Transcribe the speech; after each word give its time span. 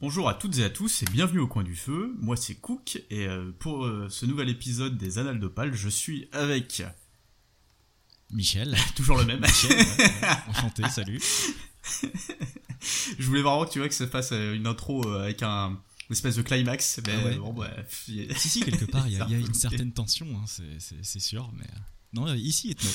Bonjour 0.00 0.28
à 0.28 0.34
toutes 0.34 0.56
et 0.58 0.64
à 0.64 0.70
tous 0.70 1.02
et 1.02 1.06
bienvenue 1.06 1.40
au 1.40 1.46
coin 1.46 1.62
du 1.62 1.76
feu. 1.76 2.14
Moi 2.20 2.36
c'est 2.36 2.54
Cook 2.54 3.02
et 3.10 3.26
euh, 3.26 3.52
pour 3.58 3.84
euh, 3.84 4.08
ce 4.08 4.24
nouvel 4.26 4.48
épisode 4.48 4.96
des 4.96 5.18
Annales 5.18 5.38
d'Opale, 5.38 5.74
je 5.74 5.88
suis 5.88 6.28
avec 6.32 6.82
Michel. 8.30 8.76
toujours 8.96 9.18
le 9.18 9.24
même. 9.26 9.40
Michel, 9.40 9.76
ouais, 9.76 9.84
ouais. 9.98 10.28
enchanté, 10.48 10.88
salut. 10.88 11.20
je 13.18 13.26
voulais 13.26 13.42
vraiment 13.42 13.66
que 13.66 13.72
tu 13.72 13.78
vois 13.78 13.88
que 13.88 13.94
ça 13.94 14.06
fasse 14.06 14.32
euh, 14.32 14.54
une 14.54 14.66
intro 14.66 15.06
avec 15.08 15.42
un 15.42 15.78
une 16.08 16.14
espèce 16.14 16.36
de 16.36 16.42
climax, 16.42 17.00
mais 17.06 17.12
Ah 17.20 17.24
ouais. 17.24 17.36
bon 17.36 17.52
bref. 17.52 18.04
il- 18.08 18.36
Si, 18.36 18.48
si, 18.48 18.60
quelque 18.64 18.84
part, 18.86 19.06
il 19.06 19.12
y, 19.12 19.20
a- 19.20 19.26
y 19.28 19.34
a 19.34 19.38
une 19.38 19.54
certaine 19.54 19.92
tension, 19.92 20.26
hein, 20.36 20.44
c'est- 20.46 21.20
sûr, 21.20 21.52
mais... 21.56 21.66
Non, 22.12 22.34
ici 22.34 22.72
et 22.72 22.76
non. 22.84 22.90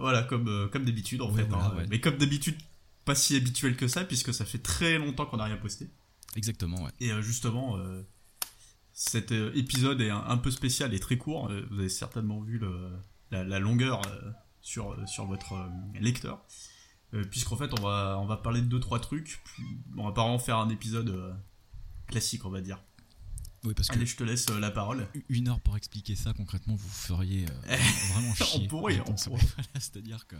Voilà, 0.00 0.24
comme, 0.24 0.68
comme 0.72 0.84
d'habitude 0.84 1.20
en 1.22 1.32
fait. 1.32 1.44
voilà, 1.44 1.66
hein. 1.66 1.86
Mais 1.88 2.00
comme 2.00 2.16
d'habitude, 2.16 2.56
pas 3.04 3.14
si 3.14 3.36
habituel 3.36 3.76
que 3.76 3.88
ça, 3.88 4.04
puisque 4.04 4.32
ça 4.34 4.44
fait 4.44 4.58
très 4.58 4.98
longtemps 4.98 5.26
qu'on 5.26 5.36
n'a 5.38 5.44
rien 5.44 5.56
posté. 5.56 5.90
Exactement, 6.36 6.82
ouais. 6.82 6.90
Et 7.00 7.10
euh, 7.12 7.22
justement, 7.22 7.76
euh, 7.76 8.02
cet 8.92 9.32
euh, 9.32 9.52
épisode 9.54 10.00
est 10.00 10.10
un, 10.10 10.24
un 10.26 10.36
peu 10.36 10.50
spécial 10.50 10.94
et 10.94 11.00
très 11.00 11.16
court. 11.18 11.50
Vous 11.70 11.78
avez 11.78 11.88
certainement 11.88 12.40
vu 12.40 12.58
le- 12.58 12.90
la, 13.30 13.44
la 13.44 13.58
longueur 13.58 14.02
sur, 14.60 14.96
sur 15.08 15.26
votre 15.26 15.54
lecteur. 16.00 16.44
Puisqu'en 17.30 17.56
fait, 17.56 17.70
on 17.78 17.80
va, 17.82 18.18
on 18.20 18.26
va 18.26 18.36
parler 18.36 18.60
de 18.60 18.66
deux 18.66 18.80
trois 18.80 18.98
trucs. 18.98 19.40
Puis, 19.44 19.62
on 19.96 20.04
va 20.04 20.10
pas 20.12 20.22
vraiment 20.22 20.38
faire 20.40 20.58
un 20.58 20.68
épisode 20.68 21.36
classique, 22.08 22.44
on 22.44 22.50
va 22.50 22.60
dire. 22.60 22.82
Oui, 23.62 23.72
parce 23.72 23.88
que 23.88 23.94
Allez, 23.94 24.04
je 24.04 24.16
te 24.16 24.24
laisse 24.24 24.50
la 24.50 24.70
parole. 24.72 25.06
une 25.28 25.48
heure 25.48 25.60
pour 25.60 25.76
expliquer 25.76 26.16
ça, 26.16 26.32
concrètement, 26.34 26.74
vous 26.74 26.88
feriez 26.88 27.46
euh, 27.46 27.76
vraiment 28.12 28.30
On 28.30 28.44
chier. 28.44 28.66
pourrait, 28.68 28.94
je 28.96 29.00
on 29.02 29.14
pourrait. 29.14 29.40
Voilà, 29.56 29.68
C'est-à-dire 29.80 30.26
que... 30.26 30.36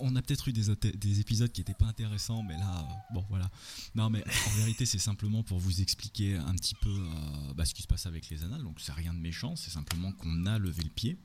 On 0.00 0.14
a 0.16 0.22
peut-être 0.22 0.48
eu 0.48 0.52
des, 0.52 1.20
épisodes 1.20 1.50
qui 1.50 1.60
n'étaient 1.60 1.74
pas 1.74 1.86
intéressants, 1.86 2.42
mais 2.42 2.56
là, 2.56 2.80
euh, 2.80 3.14
bon 3.14 3.24
voilà. 3.28 3.50
Non, 3.94 4.10
mais 4.10 4.22
en 4.22 4.56
vérité, 4.56 4.86
c'est 4.86 4.98
simplement 4.98 5.42
pour 5.42 5.58
vous 5.58 5.80
expliquer 5.80 6.36
un 6.36 6.54
petit 6.54 6.74
peu 6.74 6.90
euh, 6.90 7.54
bah, 7.54 7.64
ce 7.64 7.74
qui 7.74 7.82
se 7.82 7.86
passe 7.86 8.06
avec 8.06 8.28
les 8.28 8.44
annales. 8.44 8.62
Donc, 8.62 8.80
c'est 8.80 8.92
rien 8.92 9.14
de 9.14 9.18
méchant, 9.18 9.56
c'est 9.56 9.70
simplement 9.70 10.12
qu'on 10.12 10.46
a 10.46 10.58
levé 10.58 10.82
le 10.82 10.90
pied 10.90 11.18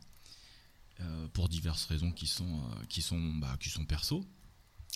euh, 1.02 1.28
pour 1.30 1.50
diverses 1.50 1.86
raisons 1.86 2.12
qui 2.12 2.28
sont, 2.28 2.60
euh, 2.60 2.86
qui 2.90 3.02
sont, 3.02 3.20
bah, 3.36 3.56
qui 3.60 3.70
sont 3.70 3.86
perso. 3.86 4.26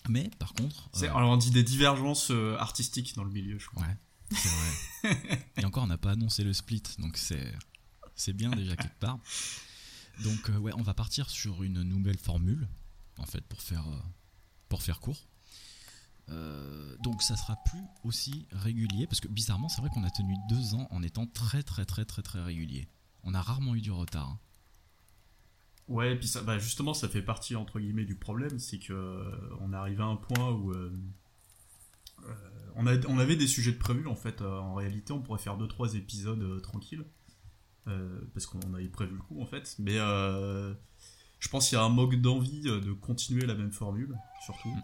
Mais 0.07 0.29
par 0.37 0.53
contre, 0.53 0.89
Alors, 1.01 1.31
on 1.31 1.37
dit 1.37 1.51
des 1.51 1.63
divergences 1.63 2.31
artistiques 2.59 3.15
dans 3.15 3.23
le 3.23 3.31
milieu, 3.31 3.57
je 3.57 3.67
crois. 3.67 3.83
ouais, 3.83 3.97
c'est 4.31 4.49
vrai. 4.49 5.47
Et 5.57 5.65
encore, 5.65 5.83
on 5.83 5.87
n'a 5.87 5.97
pas 5.97 6.11
annoncé 6.11 6.43
le 6.43 6.53
split, 6.53 6.83
donc 6.99 7.17
c'est 7.17 7.53
c'est 8.13 8.33
bien 8.33 8.51
déjà 8.51 8.75
quelque 8.75 8.99
part. 8.99 9.19
Donc 10.23 10.51
ouais, 10.59 10.71
on 10.75 10.83
va 10.83 10.93
partir 10.93 11.29
sur 11.29 11.63
une 11.63 11.81
nouvelle 11.81 12.19
formule, 12.19 12.67
en 13.17 13.25
fait, 13.25 13.41
pour 13.41 13.61
faire 13.61 13.87
euh, 13.87 13.99
pour 14.69 14.81
faire 14.81 14.99
court. 14.99 15.27
Euh, 16.29 16.95
donc 17.03 17.21
ça 17.21 17.35
sera 17.35 17.55
plus 17.65 17.83
aussi 18.03 18.47
régulier 18.51 19.05
parce 19.05 19.19
que 19.21 19.27
bizarrement 19.27 19.69
c'est 19.69 19.79
vrai 19.79 19.91
qu'on 19.91 20.03
a 20.03 20.09
tenu 20.09 20.35
deux 20.49 20.73
ans 20.73 20.87
en 20.89 21.03
étant 21.03 21.27
très 21.27 21.61
très 21.61 21.85
très 21.85 22.05
très 22.05 22.21
très 22.23 22.41
régulier. 22.41 22.87
On 23.23 23.33
a 23.33 23.41
rarement 23.41 23.75
eu 23.75 23.81
du 23.81 23.91
retard. 23.91 24.29
hein. 24.29 24.39
Ouais, 25.87 26.13
et 26.13 26.15
puis 26.15 26.27
ça, 26.27 26.41
bah 26.41 26.57
justement, 26.57 26.95
ça 26.95 27.07
fait 27.07 27.21
partie 27.21 27.55
entre 27.55 27.79
guillemets 27.79 28.05
du 28.05 28.15
problème, 28.15 28.57
c'est 28.57 28.79
que 28.79 28.93
euh, 28.93 29.29
on 29.61 29.71
est 29.71 29.75
arrivé 29.75 30.01
à 30.01 30.07
un 30.07 30.15
point 30.15 30.51
où 30.51 30.71
euh, 30.71 30.91
on, 32.75 32.87
avait 32.87 33.35
des 33.35 33.45
sujets 33.45 33.71
de 33.71 33.77
prévus 33.77 34.07
en 34.07 34.15
fait. 34.15 34.41
en 34.41 34.73
réalité, 34.73 35.13
on 35.13 35.21
pourrait 35.21 35.39
faire 35.39 35.57
deux 35.57 35.67
trois 35.67 35.93
épisodes 35.93 36.61
tranquilles 36.63 37.05
parce 38.33 38.47
qu'on 38.47 38.73
avait 38.73 38.87
prévu 38.87 39.13
le 39.13 39.21
coup 39.21 39.39
en 39.39 39.45
fait. 39.45 39.75
Mais 39.77 39.99
je 41.45 41.49
pense 41.51 41.69
qu'il 41.69 41.77
y 41.77 41.79
a 41.79 41.83
un 41.83 41.89
manque 41.89 42.15
d'envie 42.15 42.63
euh, 42.65 42.81
de 42.81 42.91
continuer 42.91 43.45
la 43.45 43.53
même 43.53 43.71
formule, 43.71 44.17
surtout. 44.43 44.69
Mm. 44.69 44.81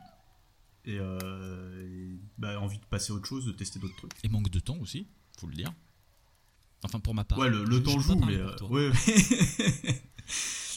Et, 0.85 0.97
euh, 0.99 1.87
et, 1.87 2.19
bah, 2.37 2.59
envie 2.61 2.77
de 2.77 2.85
passer 2.85 3.11
à 3.11 3.15
autre 3.15 3.25
chose, 3.25 3.47
de 3.47 3.51
tester 3.51 3.79
d'autres 3.79 3.95
trucs. 3.95 4.11
Et 4.23 4.29
manque 4.29 4.49
de 4.51 4.59
temps 4.59 4.77
aussi, 4.77 5.07
faut 5.39 5.47
le 5.47 5.55
dire. 5.55 5.73
Enfin 6.83 6.99
pour 6.99 7.15
ma 7.15 7.23
part. 7.23 7.39
Ouais, 7.39 7.49
le, 7.49 7.81
temps 7.81 7.99
joue, 7.99 8.15
mais. 8.15 8.35
euh, 8.35 8.55
ouais, 8.69 8.89
ouais. 8.89 8.93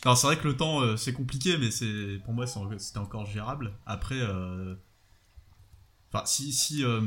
non, 0.07 0.17
c'est 0.17 0.27
vrai 0.27 0.39
que 0.39 0.49
le 0.49 0.57
temps, 0.57 0.81
euh, 0.81 0.97
c'est 0.97 1.13
compliqué, 1.13 1.59
mais 1.59 1.71
c'est 1.71 2.19
pour 2.25 2.33
moi, 2.33 2.47
c'était 2.79 2.99
encore 2.99 3.27
gérable. 3.27 3.75
Après, 3.85 4.19
euh, 4.19 4.75
enfin, 6.11 6.25
si, 6.25 6.51
si, 6.55 6.83
euh, 6.83 7.03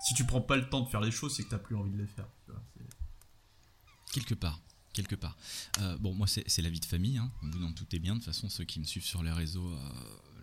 si 0.00 0.14
tu 0.14 0.24
prends 0.24 0.40
pas 0.40 0.56
le 0.56 0.68
temps 0.68 0.82
de 0.82 0.88
faire 0.88 1.00
les 1.00 1.10
choses, 1.10 1.34
c'est 1.34 1.42
que 1.42 1.50
t'as 1.50 1.58
plus 1.58 1.74
envie 1.74 1.90
de 1.90 1.98
les 1.98 2.06
faire. 2.06 2.28
tu 2.44 2.52
vois, 2.52 2.62
c'est- 2.76 4.12
Quelque 4.12 4.34
part, 4.34 4.60
quelque 4.96 5.14
part. 5.14 5.36
Euh, 5.80 5.98
bon, 5.98 6.14
moi, 6.14 6.26
c'est 6.26 6.62
la 6.62 6.70
vie 6.70 6.80
de 6.80 6.86
famille, 6.86 7.18
hein. 7.18 7.30
vous 7.42 7.62
en 7.62 7.70
doutez 7.70 7.98
bien, 7.98 8.14
de 8.14 8.18
toute 8.18 8.26
façon, 8.26 8.48
ceux 8.48 8.64
qui 8.64 8.80
me 8.80 8.84
suivent 8.84 9.04
sur 9.04 9.22
les 9.22 9.30
réseaux 9.30 9.68
euh, 9.68 9.78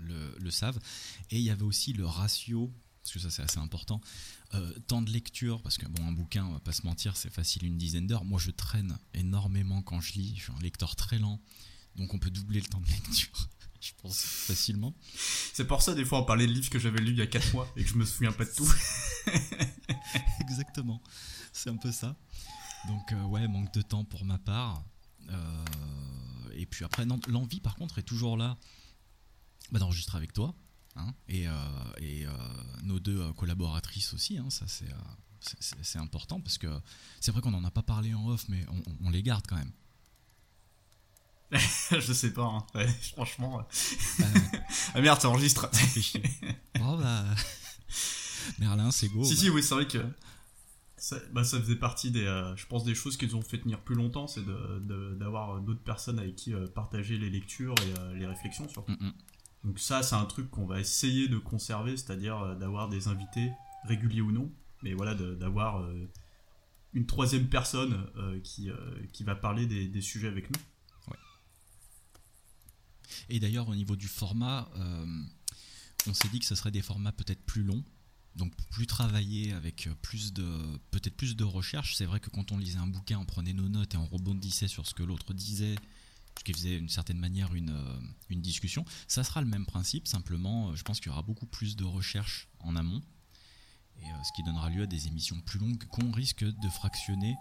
le, 0.02 0.38
le 0.40 0.52
savent. 0.52 0.80
Et 1.32 1.38
il 1.38 1.44
y 1.44 1.50
avait 1.50 1.64
aussi 1.64 1.92
le 1.92 2.06
ratio, 2.06 2.72
parce 3.02 3.14
que 3.14 3.20
ça, 3.20 3.32
c'est 3.32 3.42
assez 3.42 3.58
important, 3.58 4.00
euh, 4.54 4.72
temps 4.88 5.02
de 5.02 5.12
lecture, 5.12 5.62
parce 5.62 5.78
que, 5.78 5.88
bon, 5.88 6.06
un 6.08 6.12
bouquin, 6.12 6.46
on 6.46 6.54
va 6.54 6.60
pas 6.60 6.72
se 6.72 6.86
mentir, 6.86 7.18
c'est 7.18 7.34
facile 7.34 7.66
une 7.66 7.78
dizaine 7.78 8.06
d'heures. 8.06 8.26
Moi, 8.26 8.40
je 8.40 8.52
traîne 8.52 8.98
énormément 9.16 9.82
quand 9.82 10.00
je 10.00 10.14
lis, 10.14 10.36
je 10.38 10.44
suis 10.44 10.54
un 10.54 10.62
lecteur 10.62 10.96
très 10.96 11.18
lent, 11.18 11.42
donc 11.96 12.14
on 12.14 12.20
peut 12.20 12.32
doubler 12.32 12.62
le 12.62 12.68
temps 12.68 12.80
de 12.80 12.88
lecture, 12.88 13.50
je 13.82 13.92
pense, 14.02 14.22
facilement. 14.22 14.94
C'est 15.54 15.66
pour 15.66 15.82
ça, 15.82 15.96
des 15.96 16.06
fois, 16.06 16.20
on 16.22 16.26
parlait 16.26 16.46
de 16.46 16.52
livres 16.52 16.70
que 16.70 16.80
j'avais 16.80 17.00
lus 17.00 17.12
il 17.12 17.18
y 17.18 17.22
a 17.22 17.28
4 17.28 17.54
mois 17.54 17.68
et 17.76 17.84
que 17.84 17.90
je 17.90 17.96
me 17.96 18.06
souviens 18.06 18.32
pas 18.32 18.46
de 18.46 18.54
tout. 18.54 18.72
Exactement, 20.42 21.02
c'est 21.52 21.72
un 21.72 21.78
peu 21.78 21.92
ça. 21.92 22.16
Donc 22.88 23.14
euh, 23.14 23.24
ouais, 23.24 23.48
manque 23.48 23.74
de 23.74 23.82
temps 23.82 24.04
pour 24.04 24.26
ma 24.26 24.38
part. 24.38 24.84
Euh, 25.30 25.66
et 26.56 26.66
puis 26.66 26.84
après, 26.86 27.06
l'envie 27.28 27.60
par 27.60 27.76
contre 27.76 28.00
est 28.00 28.04
toujours 28.04 28.38
là 28.38 28.58
bah, 29.72 29.80
d'enregistrer 29.80 30.18
avec 30.18 30.34
toi. 30.34 30.54
hein, 30.96 31.14
et 31.28 31.48
euh, 31.48 31.54
et, 32.00 32.26
nos 32.84 33.00
deux 33.00 33.32
collaboratrices 33.34 34.14
aussi, 34.14 34.38
hein, 34.38 34.50
ça 34.50 34.66
c'est, 34.68 36.00
important 36.00 36.40
parce 36.42 36.58
que 36.58 36.68
c'est 37.20 37.32
vrai 37.32 37.42
qu'on 37.42 37.52
n'en 37.52 37.64
a 37.64 37.72
pas 37.72 37.84
parlé 37.84 38.14
en 38.14 38.28
off, 38.28 38.46
mais 38.50 38.66
on, 39.02 39.10
les 39.10 39.24
garde 39.24 39.46
quand 39.48 39.56
même. 39.56 39.72
je 42.00 42.14
sais 42.14 42.34
pas, 42.34 42.46
hein. 42.46 42.66
Ouais, 42.76 42.88
franchement. 43.14 43.60
Euh, 43.60 44.26
Ah 44.96 45.02
merde, 45.02 45.20
chier. 46.02 46.24
Bon, 46.78 46.98
bah, 46.98 47.26
Merlin, 48.60 48.92
c'est 48.92 49.08
go. 49.08 49.24
si, 49.24 49.34
bah. 49.34 49.40
si, 49.40 49.50
oui, 49.50 49.64
c'est 49.64 49.74
vrai 49.76 49.88
que 49.88 50.06
ça, 51.04 51.20
bah, 51.34 51.44
ça 51.44 51.60
faisait 51.60 51.76
partie 51.76 52.12
des, 52.12 52.26
euh, 52.26 52.56
je 52.56 52.66
pense, 52.66 52.86
des 52.86 52.96
choses 52.96 53.18
qui 53.18 53.28
nous 53.28 53.36
ont 53.36 53.42
fait 53.42 53.60
tenir 53.60 53.82
plus 53.82 53.94
longtemps, 53.94 54.26
c'est 54.26 54.46
d'avoir 55.20 55.60
d'autres 55.60 55.84
personnes 55.84 56.18
avec 56.18 56.38
qui 56.38 56.54
euh, 56.54 56.66
partager 56.66 57.18
les 57.18 57.30
lectures 57.30 57.76
et 57.86 58.00
euh, 58.00 58.14
les 58.14 58.26
réflexions 58.26 58.70
surtout. 58.70 58.94
Mm, 58.94 59.08
mm. 59.08 59.14
Donc 59.66 59.80
ça, 59.80 60.02
c'est 60.02 60.16
un 60.16 60.24
truc 60.24 60.50
qu'on 60.50 60.66
va 60.66 60.80
essayer 60.80 61.28
de 61.28 61.38
conserver, 61.38 61.98
c'est-à-dire 61.98 62.40
euh, 62.40 62.56
d'avoir 62.56 62.88
des 62.88 63.10
invités, 63.10 63.52
réguliers 63.84 64.22
ou 64.22 64.32
non, 64.32 64.50
mais 64.82 64.94
voilà, 64.94 65.14
d'avoir 65.14 65.82
euh, 65.82 66.10
une 66.94 67.06
troisième 67.06 67.50
personne 67.50 68.08
euh, 68.16 68.40
qui, 68.40 68.70
euh, 68.70 68.76
qui 69.12 69.26
va 69.26 69.36
parler 69.36 69.66
des, 69.66 69.90
des 69.90 70.02
sujets 70.02 70.30
avec 70.30 70.50
nous. 70.50 70.62
Et 73.28 73.42
d'ailleurs, 73.42 73.68
au 73.68 73.76
niveau 73.76 73.98
du 73.98 74.08
format, 74.08 74.70
euh, 74.78 75.06
on 76.08 76.14
s'est 76.14 76.30
dit 76.30 76.40
que 76.40 76.46
ce 76.46 76.56
serait 76.56 76.72
des 76.72 76.82
formats 76.82 77.12
peut-être 77.12 77.44
plus 77.46 77.64
longs, 77.64 77.84
donc 78.36 78.54
plus 78.72 78.88
travaillés 78.88 79.54
avec 79.54 79.88
euh, 79.88 79.94
plus 80.02 80.34
de 80.34 80.46
peut-être 80.92 81.16
plus 81.16 81.36
de 81.36 81.44
recherche. 81.44 81.96
C'est 81.96 82.06
vrai 82.06 82.20
que 82.20 82.30
quand 82.30 82.52
on 82.52 82.58
lisait 82.58 82.80
un 82.80 82.88
bouquin, 82.88 83.20
on 83.20 83.26
prenait 83.26 83.54
nos 83.54 83.70
notes 83.70 83.94
et 83.94 83.98
on 83.98 84.08
rebondissait 84.08 84.68
sur 84.68 84.88
ce 84.88 84.94
que 84.94 85.04
l'autre 85.04 85.34
disait, 85.34 85.76
ce 86.38 86.44
qui 86.44 86.54
faisait 86.54 86.78
d'une 86.78 86.90
certaine 86.90 87.20
manière 87.20 87.54
une, 87.54 87.70
euh, 87.70 88.00
une 88.30 88.42
discussion. 88.42 88.86
Ça 89.08 89.24
sera 89.24 89.42
le 89.42 89.48
même 89.48 89.66
principe, 89.66 90.08
simplement, 90.08 90.70
euh, 90.70 90.76
je 90.76 90.84
pense 90.84 91.00
qu'il 91.00 91.10
y 91.10 91.12
aura 91.12 91.24
beaucoup 91.24 91.46
plus 91.46 91.76
de 91.76 91.84
recherche 91.84 92.48
en 92.60 92.76
amont, 92.76 93.02
et 94.02 94.06
euh, 94.06 94.24
ce 94.24 94.32
qui 94.34 94.44
donnera 94.44 94.70
lieu 94.70 94.84
à 94.84 94.88
des 94.88 95.08
émissions 95.08 95.40
plus 95.42 95.60
longues 95.60 95.84
qu'on 95.86 96.12
risque 96.12 96.44
de 96.44 96.70
fractionner 96.70 97.36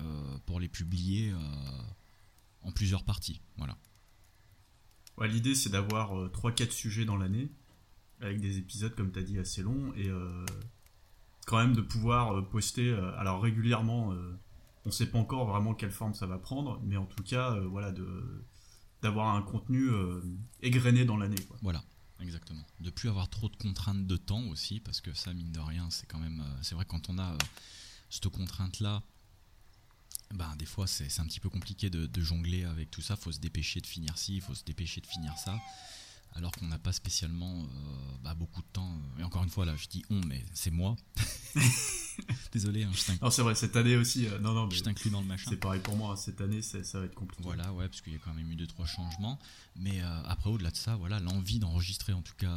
euh, 0.00 0.38
pour 0.46 0.60
les 0.60 0.68
publier 0.68 1.30
euh, 1.30 1.38
en 2.62 2.72
plusieurs 2.72 3.04
parties. 3.04 3.40
Voilà. 3.56 3.76
L'idée, 5.22 5.56
c'est 5.56 5.70
d'avoir 5.70 6.12
3-4 6.30 6.70
sujets 6.70 7.04
dans 7.04 7.16
l'année, 7.16 7.50
avec 8.20 8.40
des 8.40 8.58
épisodes, 8.58 8.94
comme 8.94 9.12
tu 9.12 9.18
as 9.18 9.22
dit, 9.22 9.38
assez 9.38 9.62
longs, 9.62 9.92
et 9.94 10.08
euh, 10.08 10.44
quand 11.46 11.58
même 11.58 11.74
de 11.74 11.80
pouvoir 11.80 12.36
euh, 12.36 12.42
poster, 12.42 12.88
euh, 12.88 13.16
alors 13.18 13.42
régulièrement, 13.42 14.14
on 14.84 14.90
sait 14.90 15.06
pas 15.06 15.18
encore 15.18 15.46
vraiment 15.46 15.74
quelle 15.74 15.90
forme 15.90 16.14
ça 16.14 16.26
va 16.26 16.38
prendre, 16.38 16.80
mais 16.84 16.96
en 16.96 17.06
tout 17.06 17.22
cas, 17.22 17.58
voilà, 17.60 17.92
de 17.92 18.44
d'avoir 19.00 19.36
un 19.36 19.42
contenu 19.42 19.90
égrené 20.60 21.04
dans 21.04 21.16
l'année. 21.16 21.36
Voilà, 21.62 21.84
exactement. 22.18 22.64
De 22.80 22.90
plus 22.90 23.08
avoir 23.08 23.28
trop 23.28 23.48
de 23.48 23.54
contraintes 23.54 24.08
de 24.08 24.16
temps 24.16 24.42
aussi, 24.48 24.80
parce 24.80 25.00
que 25.00 25.14
ça, 25.14 25.32
mine 25.32 25.52
de 25.52 25.60
rien, 25.60 25.88
c'est 25.90 26.06
quand 26.06 26.18
même. 26.18 26.42
c'est 26.62 26.74
vrai, 26.74 26.84
quand 26.84 27.08
on 27.08 27.16
a 27.18 27.38
cette 28.10 28.28
contrainte-là, 28.28 29.04
ben, 30.34 30.54
des 30.56 30.66
fois, 30.66 30.86
c'est 30.86 31.20
un 31.20 31.24
petit 31.24 31.40
peu 31.40 31.48
compliqué 31.48 31.90
de, 31.90 32.20
jongler 32.20 32.64
avec 32.64 32.90
tout 32.90 33.00
ça. 33.00 33.16
faut 33.16 33.32
se 33.32 33.38
dépêcher 33.38 33.80
de 33.80 33.86
finir 33.86 34.18
ci, 34.18 34.36
il 34.36 34.40
faut 34.40 34.54
se 34.54 34.64
dépêcher 34.64 35.00
de 35.00 35.06
finir 35.06 35.36
ça. 35.38 35.58
Alors 36.38 36.52
qu'on 36.52 36.68
n'a 36.68 36.78
pas 36.78 36.92
spécialement 36.92 37.66
bah, 38.22 38.34
beaucoup 38.34 38.62
de 38.62 38.66
temps. 38.72 38.90
Et 39.18 39.24
encore 39.24 39.42
une 39.42 39.50
fois, 39.50 39.66
là, 39.66 39.74
je 39.76 39.88
dis 39.88 40.04
on, 40.08 40.20
mais 40.26 40.44
c'est 40.54 40.70
moi. 40.70 40.96
Désolé, 42.52 42.84
hein, 42.84 42.90
je 42.92 43.04
t'inclus. 43.04 43.24
Non, 43.24 43.30
c'est 43.30 43.42
vrai, 43.42 43.54
cette 43.56 43.74
année 43.74 43.96
aussi. 43.96 44.28
non, 44.40 44.52
non, 44.52 44.70
je 44.70 44.82
t'inclus 44.82 45.10
dans 45.10 45.20
le 45.20 45.26
machin. 45.26 45.50
C'est 45.50 45.56
pareil 45.56 45.80
pour 45.80 45.96
moi, 45.96 46.16
cette 46.16 46.40
année, 46.40 46.62
ça, 46.62 46.78
va 47.00 47.06
être 47.06 47.14
compliqué. 47.14 47.42
Voilà, 47.42 47.72
ouais, 47.72 47.88
parce 47.88 48.00
qu'il 48.00 48.12
y 48.12 48.16
a 48.16 48.20
quand 48.20 48.34
même 48.34 48.50
eu 48.50 48.56
deux, 48.56 48.68
trois 48.68 48.86
changements. 48.86 49.38
Mais 49.74 50.00
après, 50.26 50.50
au-delà 50.50 50.70
de 50.70 50.76
ça, 50.76 50.94
voilà, 50.94 51.18
l'envie 51.18 51.58
d'enregistrer, 51.58 52.12
en 52.12 52.22
tout 52.22 52.36
cas, 52.36 52.56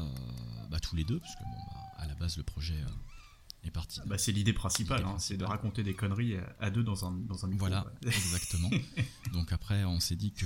bah, 0.69 0.79
tous 0.79 0.95
les 0.95 1.03
deux, 1.03 1.19
parce 1.19 1.35
que, 1.35 1.43
bon, 1.43 1.59
bah, 1.73 1.81
à 1.97 2.07
la 2.07 2.13
base, 2.13 2.37
le 2.37 2.43
projet 2.43 2.79
est 3.63 3.71
parti. 3.71 3.99
Bah, 4.05 4.19
c'est 4.19 4.31
l'idée 4.31 4.53
principale, 4.53 5.03
hein, 5.05 5.17
c'est 5.17 5.37
de 5.37 5.45
raconter 5.45 5.83
des 5.83 5.95
conneries 5.95 6.35
à 6.59 6.69
deux 6.69 6.83
dans 6.83 7.05
un, 7.05 7.11
dans 7.11 7.45
un 7.45 7.47
micro. 7.47 7.67
Voilà, 7.67 7.85
exactement. 8.05 8.69
Donc 9.33 9.51
après, 9.51 9.83
on 9.85 9.99
s'est 9.99 10.15
dit 10.15 10.33
que, 10.33 10.45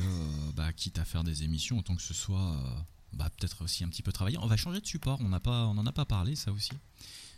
bah, 0.54 0.72
quitte 0.72 1.00
à 1.00 1.06
faire 1.06 1.24
des 1.24 1.44
émissions, 1.44 1.80
autant 1.80 1.96
que 1.96 2.02
ce 2.02 2.14
soit 2.14 2.86
bah, 3.14 3.30
peut-être 3.30 3.64
aussi 3.64 3.84
un 3.84 3.90
petit 3.90 4.04
peu 4.04 4.12
travailler. 4.12 4.38
On 4.40 4.48
va 4.48 4.58
changer 4.58 4.82
de 4.82 4.86
support, 4.86 5.20
on 5.22 5.30
n'en 5.30 5.86
a 5.86 5.92
pas 5.92 6.06
parlé, 6.06 6.36
ça 6.36 6.52
aussi. 6.52 6.72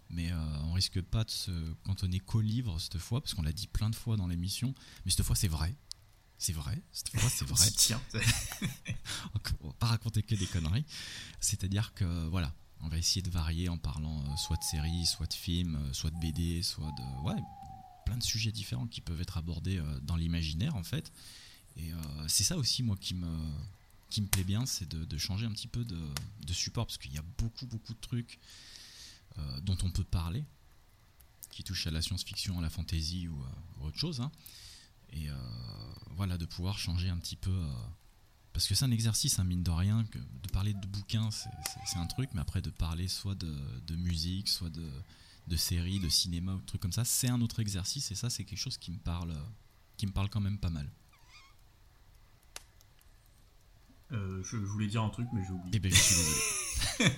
Mais 0.09 0.31
euh, 0.31 0.57
on 0.63 0.73
risque 0.73 1.01
pas 1.01 1.23
de 1.23 1.29
se 1.29 1.51
cantonner 1.83 2.19
qu'au 2.19 2.41
livre 2.41 2.79
cette 2.79 2.97
fois, 2.97 3.21
parce 3.21 3.33
qu'on 3.33 3.41
l'a 3.41 3.51
dit 3.51 3.67
plein 3.67 3.89
de 3.89 3.95
fois 3.95 4.15
dans 4.15 4.27
l'émission. 4.27 4.73
Mais 5.05 5.11
cette 5.11 5.25
fois, 5.25 5.35
c'est 5.35 5.47
vrai. 5.47 5.75
C'est 6.37 6.53
vrai, 6.53 6.81
cette 6.91 7.09
fois 7.09 7.29
c'est 7.29 7.45
vrai. 7.47 7.69
Tiens. 7.75 8.01
on 9.61 9.67
va 9.67 9.73
pas 9.73 9.87
raconter 9.87 10.21
que 10.21 10.35
des 10.35 10.45
conneries. 10.45 10.85
C'est-à-dire 11.39 11.93
que 11.93 12.27
voilà, 12.27 12.53
on 12.81 12.89
va 12.89 12.97
essayer 12.97 13.21
de 13.21 13.29
varier 13.29 13.69
en 13.69 13.77
parlant 13.77 14.21
euh, 14.21 14.35
soit 14.37 14.57
de 14.57 14.63
séries, 14.63 15.05
soit 15.05 15.27
de 15.27 15.33
films, 15.33 15.75
euh, 15.75 15.93
soit 15.93 16.11
de 16.11 16.19
BD, 16.19 16.61
soit 16.61 16.91
de 16.91 17.23
ouais, 17.25 17.41
plein 18.05 18.17
de 18.17 18.23
sujets 18.23 18.51
différents 18.51 18.87
qui 18.87 19.01
peuvent 19.01 19.21
être 19.21 19.37
abordés 19.37 19.81
dans 20.03 20.15
l'imaginaire 20.15 20.75
en 20.75 20.83
fait. 20.83 21.11
Et 21.75 21.91
c'est 22.27 22.43
ça 22.43 22.57
aussi 22.57 22.81
moi 22.81 22.95
qui 22.99 23.13
me 23.13 23.27
qui 24.09 24.21
me 24.21 24.27
plaît 24.27 24.43
bien, 24.43 24.65
c'est 24.65 24.87
de, 24.87 25.17
changer 25.17 25.45
un 25.45 25.51
petit 25.51 25.67
peu 25.67 25.83
de, 25.83 26.53
support 26.53 26.85
parce 26.85 26.97
qu'il 26.97 27.13
y 27.13 27.17
a 27.17 27.23
beaucoup 27.37 27.65
beaucoup 27.65 27.93
de 27.93 27.99
trucs 27.99 28.39
euh, 29.37 29.59
dont 29.61 29.77
on 29.83 29.91
peut 29.91 30.03
parler 30.03 30.45
qui 31.51 31.63
touchent 31.63 31.87
à 31.87 31.91
la 31.91 32.01
science-fiction, 32.01 32.59
à 32.59 32.61
la 32.61 32.69
fantasy 32.69 33.27
ou, 33.27 33.41
euh, 33.41 33.87
autre 33.87 33.97
chose. 33.97 34.21
Hein. 34.21 34.31
Et 35.09 35.29
euh, 35.29 35.35
voilà, 36.11 36.37
de 36.37 36.45
pouvoir 36.45 36.77
changer 36.77 37.09
un 37.09 37.17
petit 37.17 37.35
peu. 37.35 37.55
parce 38.53 38.67
que 38.67 38.75
c'est 38.75 38.85
un 38.85 38.91
exercice, 38.91 39.39
hein, 39.39 39.43
mine 39.43 39.63
de 39.63 39.71
rien, 39.71 40.03
que 40.05 40.19
de 40.19 40.49
parler 40.51 40.73
de 40.73 40.87
bouquins, 40.87 41.29
c'est 41.31 41.97
un 41.97 42.05
truc, 42.05 42.29
mais 42.33 42.41
après 42.41 42.61
de 42.61 42.69
parler 42.69 43.07
soit 43.07 43.35
de, 43.35 43.95
musique, 43.95 44.49
soit 44.49 44.69
de, 44.69 45.55
séries, 45.55 45.99
de 45.99 46.09
cinéma 46.09 46.53
ou 46.53 46.59
de 46.59 46.65
trucs 46.65 46.81
comme 46.81 46.91
ça, 46.91 47.05
c'est 47.05 47.29
un 47.29 47.41
autre 47.41 47.59
exercice 47.59 48.11
et 48.11 48.15
ça, 48.15 48.29
c'est 48.29 48.43
quelque 48.43 48.59
chose 48.59 48.77
qui 48.77 48.91
me 48.91 48.99
parle, 48.99 49.35
qui 49.97 50.05
me 50.05 50.11
parle 50.11 50.29
quand 50.29 50.41
même 50.41 50.59
pas 50.59 50.69
mal. 50.69 50.89
Euh, 54.13 54.41
je 54.43 54.57
voulais 54.57 54.87
dire 54.87 55.03
un 55.03 55.09
truc, 55.09 55.27
mais 55.33 55.41
j'ai 55.45 55.51
oublié. 55.51 55.71
Eh 55.73 55.79
ben, 55.79 55.91
je 55.91 55.97
suis 55.97 56.15
désolé. 56.15 56.39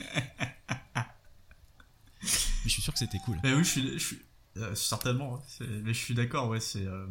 mais 2.24 2.66
je 2.66 2.70
suis 2.70 2.82
sûr 2.82 2.94
que 2.94 3.00
c'était 3.00 3.20
cool. 3.20 3.38
Mais 3.44 3.54
oui, 3.54 3.64
je 3.64 3.70
suis, 3.70 3.94
je 3.94 4.04
suis 4.04 4.22
euh, 4.58 4.74
certainement. 4.76 5.36
Hein. 5.36 5.66
Mais 5.84 5.94
je 5.94 6.00
suis 6.00 6.16
d'accord, 6.16 6.50
ouais, 6.50 6.60
c'est 6.60 6.86
euh, 6.86 7.06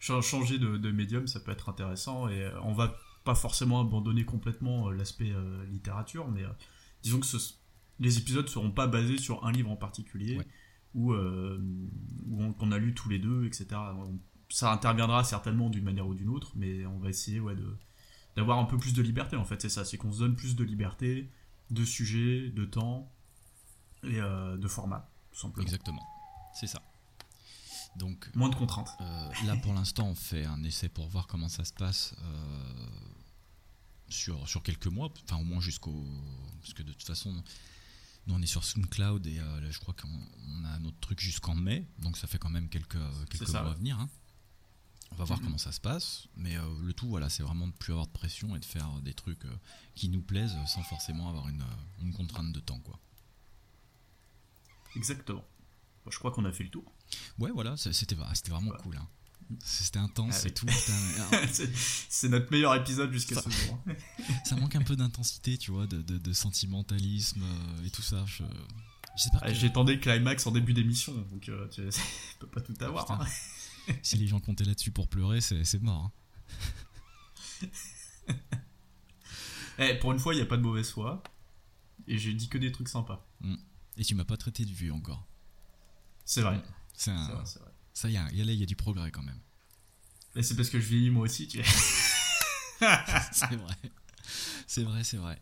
changer 0.00 0.58
de, 0.58 0.76
de, 0.76 0.90
médium, 0.90 1.26
ça 1.28 1.40
peut 1.40 1.52
être 1.52 1.68
intéressant 1.68 2.28
et 2.28 2.50
on 2.62 2.72
va 2.72 2.96
pas 3.24 3.34
forcément 3.34 3.80
abandonner 3.80 4.24
complètement 4.24 4.90
l'aspect 4.90 5.32
littérature, 5.68 6.28
mais 6.28 6.42
disons 7.02 7.20
que 7.20 7.26
ce, 7.26 7.36
les 7.98 8.16
épisodes 8.16 8.48
seront 8.48 8.70
pas 8.70 8.86
basés 8.86 9.18
sur 9.18 9.44
un 9.44 9.52
livre 9.52 9.70
en 9.70 9.76
particulier 9.76 10.40
ou 10.94 11.12
qu'on 12.58 12.72
a 12.72 12.78
lu 12.78 12.94
tous 12.94 13.10
les 13.10 13.18
deux, 13.18 13.44
etc. 13.44 13.66
ça 14.48 14.72
interviendra 14.72 15.22
certainement 15.22 15.68
d'une 15.68 15.84
manière 15.84 16.06
ou 16.06 16.14
d'une 16.14 16.30
autre, 16.30 16.52
mais 16.56 16.86
on 16.86 16.98
va 16.98 17.10
essayer, 17.10 17.38
ouais, 17.38 17.54
de 17.54 17.76
d'avoir 18.40 18.58
un 18.58 18.64
peu 18.64 18.78
plus 18.78 18.94
de 18.94 19.02
liberté 19.02 19.36
en 19.36 19.44
fait 19.44 19.60
c'est 19.60 19.68
ça. 19.68 19.84
C'est 19.84 19.98
qu'on 19.98 20.12
se 20.12 20.18
donne 20.20 20.34
plus 20.34 20.56
de 20.56 20.64
liberté 20.64 21.30
de 21.70 21.84
sujets 21.84 22.48
de 22.50 22.64
temps 22.64 23.12
et 24.02 24.18
euh, 24.20 24.56
de 24.56 24.66
format 24.66 25.08
tout 25.30 25.38
simplement. 25.40 25.62
Exactement. 25.66 26.02
C'est 26.54 26.66
ça. 26.66 26.82
Donc 27.96 28.30
moins 28.34 28.48
de 28.48 28.54
contraintes. 28.54 28.90
euh, 29.00 29.30
là 29.46 29.56
pour 29.56 29.74
l'instant 29.74 30.06
on 30.08 30.14
fait 30.14 30.44
un 30.46 30.62
essai 30.64 30.88
pour 30.88 31.06
voir 31.08 31.26
comment 31.26 31.48
ça 31.48 31.64
se 31.64 31.72
passe 31.72 32.14
euh, 32.22 32.86
sur, 34.08 34.48
sur 34.48 34.62
quelques 34.62 34.86
mois 34.86 35.12
enfin 35.24 35.36
au 35.40 35.44
moins 35.44 35.60
jusqu'au 35.60 36.04
parce 36.60 36.72
que 36.72 36.82
de 36.82 36.92
toute 36.92 37.06
façon 37.06 37.32
nous 38.26 38.34
on 38.34 38.40
est 38.40 38.46
sur 38.46 38.64
SoundCloud 38.64 39.26
et 39.26 39.36
là, 39.36 39.70
je 39.70 39.78
crois 39.80 39.94
qu'on 39.94 40.64
a 40.64 40.78
notre 40.78 40.98
truc 41.00 41.20
jusqu'en 41.20 41.54
mai 41.54 41.86
donc 41.98 42.16
ça 42.16 42.26
fait 42.26 42.38
quand 42.38 42.48
même 42.48 42.68
quelques, 42.68 42.96
quelques 43.28 43.50
mois 43.50 43.70
à 43.70 43.74
venir 43.74 43.98
hein. 44.00 44.08
Va 45.20 45.26
voir 45.26 45.38
mhm. 45.40 45.44
comment 45.44 45.58
ça 45.58 45.70
se 45.70 45.82
passe, 45.82 46.28
mais 46.34 46.56
euh, 46.56 46.62
le 46.80 46.94
tout, 46.94 47.06
voilà, 47.06 47.28
c'est 47.28 47.42
vraiment 47.42 47.66
de 47.66 47.74
plus 47.74 47.92
avoir 47.92 48.06
de 48.06 48.12
pression 48.12 48.56
et 48.56 48.58
de 48.58 48.64
faire 48.64 48.88
des 49.02 49.12
trucs 49.12 49.44
euh, 49.44 49.54
qui 49.94 50.08
nous 50.08 50.22
plaisent 50.22 50.56
sans 50.66 50.82
forcément 50.82 51.28
avoir 51.28 51.46
une, 51.50 51.60
euh, 51.60 52.00
une 52.02 52.14
contrainte 52.14 52.50
de 52.52 52.60
temps, 52.60 52.78
quoi. 52.78 52.98
Exactement. 54.96 55.44
je 56.10 56.18
crois 56.18 56.30
qu'on 56.30 56.46
a 56.46 56.52
fait 56.52 56.64
le 56.64 56.70
tour. 56.70 56.90
Ouais, 57.38 57.50
voilà, 57.50 57.76
c'était 57.76 58.14
vraiment 58.14 58.70
cool. 58.82 58.96
Hein. 58.96 59.06
C'était 59.62 59.98
intense 59.98 60.40
ah 60.42 60.48
et 60.48 60.54
tout. 60.54 60.66
c'est 62.08 62.30
notre 62.30 62.50
meilleur 62.50 62.74
épisode 62.74 63.12
jusqu'à 63.12 63.42
ce 63.42 63.50
jour. 63.50 63.78
Hein. 63.88 63.92
ça 64.46 64.56
manque 64.56 64.74
un 64.74 64.82
peu 64.82 64.96
d'intensité, 64.96 65.58
tu 65.58 65.70
vois, 65.70 65.86
de, 65.86 66.00
de, 66.00 66.32
sentimentalisme 66.32 67.44
et 67.84 67.90
tout 67.90 68.00
ça. 68.00 68.24
Je, 68.24 68.42
ah, 69.42 69.52
J'attendais 69.52 70.00
climax 70.00 70.46
en 70.46 70.52
début 70.52 70.72
d'émission, 70.72 71.12
donc 71.30 71.42
tu 71.42 71.82
peux 72.38 72.46
pas 72.46 72.62
tout 72.62 72.74
avoir. 72.80 73.10
Hein. 73.10 73.26
si 74.02 74.16
les 74.16 74.26
gens 74.26 74.40
comptaient 74.40 74.64
là-dessus 74.64 74.90
pour 74.90 75.08
pleurer, 75.08 75.40
c'est 75.40 75.82
mort. 75.82 76.12
Hein. 77.62 77.66
Eh, 79.82 79.94
pour 79.94 80.12
une 80.12 80.18
fois, 80.18 80.34
il 80.34 80.36
n'y 80.36 80.42
a 80.42 80.46
pas 80.46 80.58
de 80.58 80.62
mauvaise 80.62 80.90
foi. 80.90 81.22
Et 82.06 82.18
j'ai 82.18 82.34
dit 82.34 82.50
que 82.50 82.58
des 82.58 82.70
trucs 82.70 82.90
sympas. 82.90 83.26
Mm. 83.40 83.54
Et 83.96 84.04
tu 84.04 84.14
m'as 84.14 84.26
pas 84.26 84.36
traité 84.36 84.66
de 84.66 84.70
vieux 84.70 84.92
encore. 84.92 85.26
C'est 86.26 86.42
vrai. 86.42 86.58
Mm. 86.58 86.62
C'est 86.92 87.10
vrai, 87.14 87.44
Ça, 87.94 88.10
il 88.10 88.12
y 88.12 88.18
a, 88.18 88.30
y 88.30 88.62
a 88.62 88.66
du 88.66 88.76
progrès 88.76 89.10
quand 89.10 89.22
même. 89.22 89.40
C'est 90.42 90.54
parce 90.54 90.68
que 90.68 90.78
je 90.78 90.86
vieillis 90.86 91.08
moi 91.08 91.24
aussi, 91.24 91.48
tu 91.48 91.62
c'est 93.32 93.56
vrai. 93.56 93.76
C'est 94.66 94.82
vrai, 94.82 95.02
c'est 95.02 95.16
vrai 95.16 95.40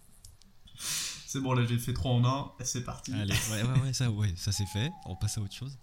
c'est 1.29 1.41
bon, 1.41 1.53
là 1.53 1.63
j'ai 1.67 1.79
fait 1.79 1.93
3 1.93 2.11
en 2.11 2.25
1, 2.25 2.65
c'est 2.65 2.85
parti. 2.85 3.13
Allez, 3.13 3.35
ouais, 3.51 3.63
ouais, 3.63 3.81
ouais, 3.81 3.93
ça, 3.93 4.11
ouais, 4.11 4.33
ça 4.35 4.51
c'est 4.51 4.65
fait, 4.65 4.91
on 5.05 5.15
passe 5.15 5.37
à 5.37 5.43
autre 5.43 5.55
chose. 5.55 5.77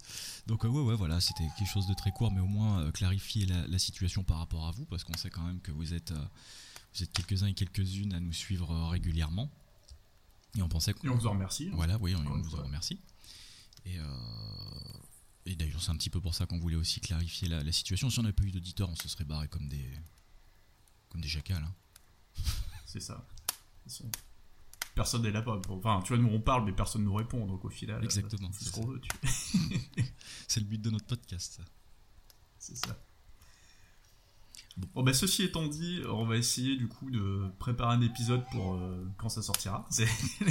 Donc, 0.48 0.64
euh, 0.64 0.68
ouais, 0.68 0.82
ouais, 0.82 0.96
voilà, 0.96 1.20
c'était 1.20 1.46
quelque 1.56 1.70
chose 1.70 1.86
de 1.86 1.94
très 1.94 2.10
court, 2.10 2.32
mais 2.32 2.40
au 2.40 2.48
moins 2.48 2.80
euh, 2.80 2.90
clarifier 2.90 3.46
la, 3.46 3.78
situation 3.78 4.24
par 4.24 4.38
rapport 4.38 4.66
à 4.66 4.72
vous, 4.72 4.86
parce 4.86 5.04
qu'on 5.04 5.16
sait 5.16 5.30
quand 5.30 5.44
même 5.44 5.60
que 5.60 5.70
vous 5.70 5.94
êtes, 5.94 6.10
euh, 6.10 6.26
vous 6.94 7.04
êtes 7.04 7.12
quelques-uns 7.12 7.46
et 7.46 7.54
quelques-unes 7.54 8.12
à 8.12 8.18
nous 8.18 8.32
suivre 8.32 8.88
régulièrement. 8.88 9.48
Et 10.58 10.62
on 10.62 10.68
pensait 10.68 10.96
Et 11.04 11.08
on 11.08 11.14
vous 11.14 11.28
en 11.28 11.34
remercie. 11.34 11.68
Hein. 11.68 11.76
Voilà, 11.76 11.96
oui, 12.00 12.16
on, 12.16 12.24
vous 12.24 12.56
en 12.56 12.64
remercie. 12.64 12.98
Et, 13.84 13.98
et 15.44 15.54
d'ailleurs, 15.54 15.80
c'est 15.80 15.92
un 15.92 15.96
petit 15.96 16.10
peu 16.10 16.20
pour 16.20 16.34
ça 16.34 16.46
qu'on 16.46 16.58
voulait 16.58 16.74
aussi 16.74 16.98
clarifier 16.98 17.46
la, 17.46 17.70
situation. 17.70 18.10
Si 18.10 18.18
on 18.18 18.22
n'avait 18.22 18.32
pas 18.32 18.42
eu 18.42 18.50
d'auditeurs, 18.50 18.90
on 18.90 18.96
se 18.96 19.08
serait 19.08 19.24
barré 19.24 19.46
comme 19.46 19.68
des, 19.68 19.92
comme 21.08 21.20
des 21.20 21.28
jacals. 21.28 21.62
Hein. 21.62 22.42
C'est 22.84 23.00
ça 23.00 23.24
personne 24.96 25.22
n'est 25.22 25.30
là. 25.30 25.44
Enfin, 25.68 26.00
tu 26.04 26.14
vois, 26.14 26.22
nous 26.22 26.34
on 26.34 26.40
parle, 26.40 26.64
mais 26.64 26.72
personne 26.72 27.02
ne 27.02 27.06
nous 27.06 27.14
répond. 27.14 27.46
Donc 27.46 27.64
au 27.64 27.68
final, 27.68 28.02
exactement. 28.02 28.50
C'est 28.52 28.64
ce 28.64 28.72
qu'on 28.72 28.86
veut. 28.86 29.00
c'est 30.48 30.58
le 30.58 30.66
but 30.66 30.82
de 30.82 30.90
notre 30.90 31.06
podcast. 31.06 31.60
C'est 32.58 32.76
ça. 32.76 32.98
Bon, 34.94 35.02
ben 35.02 35.14
ceci 35.14 35.44
étant 35.44 35.66
dit, 35.66 36.02
on 36.10 36.26
va 36.26 36.36
essayer 36.36 36.76
du 36.76 36.88
coup 36.88 37.10
de 37.10 37.48
préparer 37.58 37.94
un 37.94 38.00
épisode 38.00 38.42
pour 38.50 38.74
euh, 38.74 39.06
quand 39.16 39.28
ça 39.28 39.40
sortira. 39.40 39.86
C'est 39.90 40.08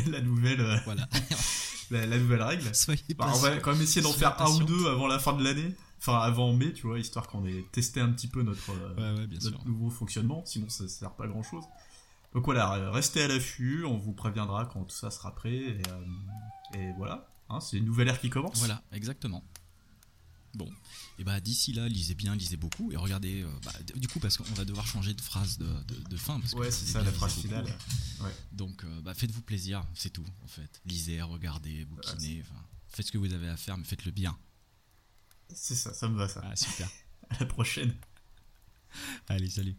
la 0.07 0.21
nouvelle. 0.21 0.61
Euh, 0.61 0.77
voilà. 0.85 1.07
la, 1.91 2.17
nouvelle 2.17 2.41
règle. 2.41 2.71
Bah, 3.17 3.31
on 3.31 3.37
va 3.37 3.57
quand 3.57 3.73
même 3.73 3.81
essayer 3.81 4.01
d'en 4.01 4.13
faire 4.13 4.41
un 4.41 4.49
ou 4.49 4.63
deux 4.63 4.87
avant 4.87 5.05
la 5.05 5.19
fin 5.19 5.33
de 5.33 5.43
l'année. 5.43 5.75
Enfin, 5.99 6.17
avant 6.19 6.53
mai, 6.53 6.73
tu 6.73 6.87
vois, 6.87 6.97
histoire 6.97 7.27
qu'on 7.27 7.45
ait 7.45 7.65
testé 7.71 7.99
un 7.99 8.09
petit 8.09 8.27
peu 8.27 8.41
notre, 8.41 8.71
euh, 8.97 9.27
notre 9.43 9.67
nouveau 9.67 9.89
fonctionnement. 9.91 10.43
Sinon, 10.45 10.69
ça 10.69 10.85
ne 10.85 10.89
sert 10.89 11.11
pas 11.11 11.25
à 11.25 11.27
grand 11.27 11.43
chose. 11.43 11.63
Donc 12.35 12.43
voilà, 12.43 12.91
restez 12.91 13.23
à 13.23 13.29
l'affût, 13.29 13.85
on 13.85 13.97
vous 13.97 14.11
préviendra 14.11 14.65
quand 14.65 14.83
tout 14.83 14.95
ça 14.95 15.09
sera 15.09 15.33
prêt. 15.33 15.55
Et, 15.55 15.81
euh, 16.75 16.91
voilà, 16.97 17.31
hein, 17.47 17.61
c'est 17.61 17.77
une 17.77 17.85
nouvelle 17.85 18.09
ère 18.09 18.19
qui 18.19 18.29
commence. 18.29 18.57
Voilà, 18.57 18.83
exactement. 18.91 19.41
Bon, 20.53 20.69
et 21.17 21.23
bah 21.23 21.39
d'ici 21.39 21.71
là, 21.71 21.87
lisez 21.87 22.13
bien, 22.13 22.35
lisez 22.35 22.57
beaucoup 22.57 22.91
et 22.91 22.97
regardez. 22.97 23.43
Euh, 23.43 23.49
bah, 23.63 23.71
du 23.95 24.09
coup, 24.09 24.19
parce 24.19 24.35
qu'on 24.35 24.43
va 24.53 24.65
devoir 24.65 24.85
changer 24.85 25.13
de 25.13 25.21
phrase 25.21 25.57
de, 25.57 26.17
fin. 26.17 26.41
Parce 26.41 26.53
ouais, 26.53 26.71
c'est 26.71 26.85
ça 26.85 27.01
la 27.01 27.11
phrase 27.13 27.35
finale. 27.35 27.65
Donc, 28.51 28.83
euh, 28.83 29.01
bah, 29.01 29.13
faites-vous 29.13 29.41
plaisir, 29.41 29.85
c'est 29.93 30.11
tout 30.11 30.25
en 30.43 30.47
fait. 30.47 30.81
Lisez, 30.85 31.21
regardez, 31.21 31.85
bouquinez, 31.85 32.43
faites 32.89 33.07
ce 33.07 33.11
que 33.13 33.17
vous 33.17 33.33
avez 33.33 33.47
à 33.47 33.55
faire, 33.55 33.77
mais 33.77 33.85
faites-le 33.85 34.11
bien. 34.11 34.37
C'est 35.53 35.75
ça, 35.75 35.93
ça 35.93 36.09
me 36.09 36.17
va 36.17 36.27
ça. 36.27 36.41
Ah, 36.43 36.55
super. 36.57 36.89
à 37.29 37.39
la 37.39 37.45
prochaine. 37.45 37.95
Allez, 39.29 39.49
salut. 39.49 39.77